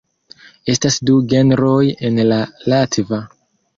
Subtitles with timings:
[0.73, 2.41] Estas du genroj en la
[2.75, 3.21] latva.